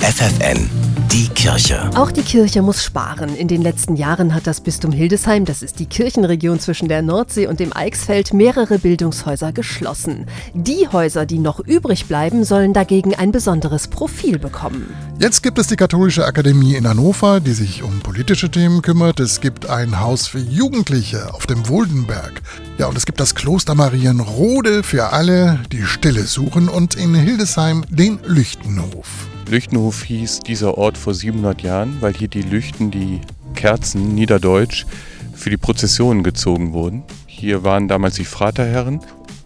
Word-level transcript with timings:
FFN, 0.00 0.70
die 1.12 1.28
Kirche. 1.28 1.90
Auch 1.94 2.10
die 2.10 2.22
Kirche 2.22 2.62
muss 2.62 2.82
sparen. 2.82 3.36
In 3.36 3.48
den 3.48 3.60
letzten 3.60 3.96
Jahren 3.96 4.34
hat 4.34 4.46
das 4.46 4.62
Bistum 4.62 4.92
Hildesheim, 4.92 5.44
das 5.44 5.62
ist 5.62 5.78
die 5.78 5.84
Kirchenregion 5.84 6.58
zwischen 6.58 6.88
der 6.88 7.02
Nordsee 7.02 7.46
und 7.46 7.60
dem 7.60 7.76
Eichsfeld, 7.76 8.32
mehrere 8.32 8.78
Bildungshäuser 8.78 9.52
geschlossen. 9.52 10.24
Die 10.54 10.88
Häuser, 10.90 11.26
die 11.26 11.38
noch 11.38 11.60
übrig 11.60 12.06
bleiben, 12.06 12.44
sollen 12.44 12.72
dagegen 12.72 13.14
ein 13.14 13.30
besonderes 13.30 13.88
Profil 13.88 14.38
bekommen. 14.38 14.86
Jetzt 15.18 15.42
gibt 15.42 15.58
es 15.58 15.66
die 15.66 15.76
Katholische 15.76 16.24
Akademie 16.24 16.76
in 16.76 16.88
Hannover, 16.88 17.40
die 17.40 17.52
sich 17.52 17.82
um 17.82 18.00
politische 18.00 18.50
Themen 18.50 18.80
kümmert. 18.80 19.20
Es 19.20 19.42
gibt 19.42 19.68
ein 19.68 20.00
Haus 20.00 20.26
für 20.26 20.40
Jugendliche 20.40 21.34
auf 21.34 21.46
dem 21.46 21.68
Woldenberg. 21.68 22.40
Ja, 22.78 22.86
und 22.86 22.96
es 22.96 23.04
gibt 23.04 23.20
das 23.20 23.34
Kloster 23.34 23.74
Marienrode 23.74 24.82
für 24.82 25.12
alle, 25.12 25.60
die 25.70 25.84
Stille 25.84 26.24
suchen 26.24 26.68
und 26.68 26.94
in 26.94 27.14
Hildesheim 27.14 27.84
den 27.90 28.18
Lüchtenhof. 28.24 29.29
Lüchtenhof 29.50 30.04
hieß 30.04 30.40
dieser 30.40 30.78
Ort 30.78 30.96
vor 30.96 31.12
700 31.12 31.62
Jahren, 31.62 31.96
weil 32.00 32.14
hier 32.14 32.28
die 32.28 32.42
Lüchten, 32.42 32.92
die 32.92 33.20
Kerzen, 33.56 34.14
niederdeutsch, 34.14 34.86
für 35.34 35.50
die 35.50 35.56
Prozessionen 35.56 36.22
gezogen 36.22 36.72
wurden. 36.72 37.02
Hier 37.26 37.64
waren 37.64 37.88
damals 37.88 38.14
die 38.14 38.24
Fraterherren 38.24 39.00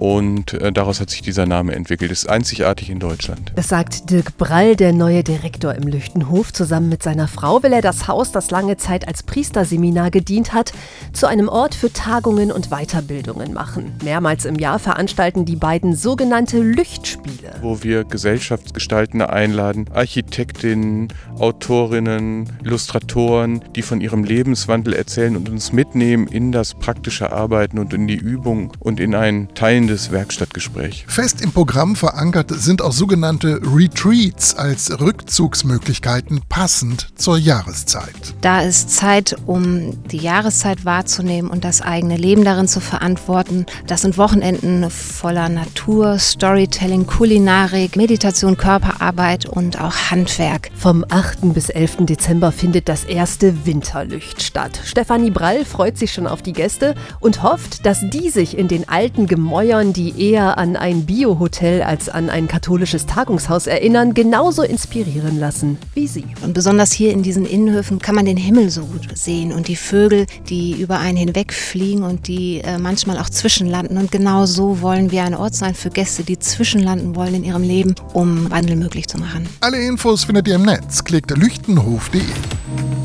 und 0.04 0.52
äh, 0.52 0.70
daraus 0.70 1.00
hat 1.00 1.08
sich 1.08 1.22
dieser 1.22 1.46
Name 1.46 1.74
entwickelt. 1.74 2.12
Ist 2.12 2.28
einzigartig 2.28 2.90
in 2.90 2.98
Deutschland. 2.98 3.52
Das 3.56 3.68
sagt 3.68 4.10
Dirk 4.10 4.36
Brall, 4.36 4.76
der 4.76 4.92
neue 4.92 5.24
Direktor 5.24 5.74
im 5.74 5.84
Lüchtenhof. 5.84 6.52
Zusammen 6.52 6.90
mit 6.90 7.02
seiner 7.02 7.26
Frau 7.26 7.62
will 7.62 7.72
er 7.72 7.80
das 7.80 8.06
Haus, 8.06 8.30
das 8.30 8.50
lange 8.50 8.76
Zeit 8.76 9.08
als 9.08 9.22
Priesterseminar 9.22 10.10
gedient 10.10 10.52
hat, 10.52 10.74
zu 11.14 11.26
einem 11.26 11.48
Ort 11.48 11.74
für 11.74 11.90
Tagungen 11.90 12.52
und 12.52 12.68
Weiterbildungen 12.68 13.54
machen. 13.54 13.94
Mehrmals 14.04 14.44
im 14.44 14.56
Jahr 14.56 14.78
veranstalten 14.78 15.46
die 15.46 15.56
beiden 15.56 15.96
sogenannte 15.96 16.58
Lüchtspiele. 16.58 17.54
Wo 17.62 17.82
wir 17.82 18.04
Gesellschaftsgestaltende 18.04 19.30
einladen, 19.30 19.86
Architektinnen, 19.90 21.14
Autorinnen, 21.38 22.52
Illustratoren, 22.62 23.64
die 23.74 23.80
von 23.80 24.02
ihrem 24.02 24.22
Lebenswandel 24.22 24.92
erzählen 24.92 25.34
und 25.34 25.48
uns 25.48 25.72
mitnehmen 25.72 26.26
in 26.26 26.52
das 26.52 26.74
praktische 26.74 27.32
Arbeiten 27.32 27.78
und 27.78 27.94
in 27.94 28.06
die 28.06 28.16
Übung 28.16 28.70
und 28.80 29.00
in 29.00 29.14
ein 29.14 29.48
teilendes 29.94 30.10
Werkstattgespräch. 30.10 31.04
Fest 31.08 31.40
im 31.40 31.52
Programm 31.52 31.96
verankert 31.96 32.50
sind 32.50 32.82
auch 32.82 32.92
sogenannte 32.92 33.60
Retreats 33.62 34.54
als 34.54 35.00
Rückzugsmöglichkeiten 35.00 36.42
passend 36.48 37.08
zur 37.16 37.38
Jahreszeit. 37.38 38.34
Da 38.40 38.60
ist 38.60 38.90
Zeit, 38.90 39.36
um 39.46 40.02
die 40.08 40.18
Jahreszeit 40.18 40.84
wahrzunehmen 40.84 41.50
und 41.50 41.64
das 41.64 41.80
eigene 41.80 42.16
Leben 42.16 42.44
darin 42.44 42.68
zu 42.68 42.80
verantworten. 42.80 43.66
Das 43.86 44.02
sind 44.02 44.18
Wochenenden 44.18 44.90
voller 44.90 45.48
Natur, 45.48 46.18
Storytelling, 46.18 47.06
Kulinarik, 47.06 47.96
Meditation, 47.96 48.56
Körperarbeit 48.56 49.46
und 49.46 49.80
auch 49.80 49.94
Handwerk. 50.10 50.70
Vom 50.74 51.04
8. 51.08 51.54
bis 51.54 51.68
11. 51.68 51.98
Dezember 52.00 52.52
findet 52.52 52.88
das 52.88 53.04
erste 53.04 53.66
Winterlücht 53.66 54.42
statt. 54.42 54.80
Stefanie 54.84 55.30
Brall 55.30 55.64
freut 55.64 55.98
sich 55.98 56.12
schon 56.12 56.26
auf 56.26 56.42
die 56.42 56.52
Gäste 56.52 56.94
und 57.20 57.42
hofft, 57.42 57.86
dass 57.86 58.00
die 58.10 58.30
sich 58.30 58.58
in 58.58 58.68
den 58.68 58.88
alten 58.88 59.26
Gemäuern, 59.74 59.92
die 59.92 60.30
eher 60.30 60.56
an 60.56 60.76
ein 60.76 61.04
Biohotel 61.04 61.82
als 61.82 62.08
an 62.08 62.30
ein 62.30 62.46
katholisches 62.46 63.06
Tagungshaus 63.06 63.66
erinnern, 63.66 64.14
genauso 64.14 64.62
inspirieren 64.62 65.40
lassen 65.40 65.78
wie 65.94 66.06
sie. 66.06 66.26
Und 66.42 66.54
besonders 66.54 66.92
hier 66.92 67.10
in 67.12 67.24
diesen 67.24 67.44
Innenhöfen 67.44 67.98
kann 67.98 68.14
man 68.14 68.24
den 68.24 68.36
Himmel 68.36 68.70
so 68.70 68.86
gut 68.86 69.08
sehen 69.14 69.52
und 69.52 69.66
die 69.66 69.74
Vögel, 69.74 70.26
die 70.48 70.80
über 70.80 71.00
einen 71.00 71.16
hinwegfliegen 71.16 72.04
und 72.04 72.28
die 72.28 72.60
äh, 72.60 72.78
manchmal 72.78 73.18
auch 73.18 73.28
zwischenlanden. 73.28 73.98
Und 73.98 74.12
genau 74.12 74.46
so 74.46 74.80
wollen 74.80 75.10
wir 75.10 75.24
ein 75.24 75.34
Ort 75.34 75.56
sein 75.56 75.74
für 75.74 75.90
Gäste, 75.90 76.22
die 76.22 76.38
zwischenlanden 76.38 77.16
wollen 77.16 77.34
in 77.34 77.44
ihrem 77.44 77.62
Leben, 77.62 77.96
um 78.12 78.50
Wandel 78.50 78.76
möglich 78.76 79.08
zu 79.08 79.18
machen. 79.18 79.48
Alle 79.60 79.84
Infos 79.84 80.24
findet 80.24 80.46
ihr 80.46 80.54
im 80.54 80.62
Netz. 80.62 81.02
Klickt 81.02 81.36
lüchtenhof.de. 81.36 82.22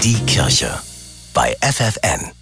Die 0.04 0.18
Kirche 0.28 0.70
bei 1.34 1.56
FFN. 1.62 2.39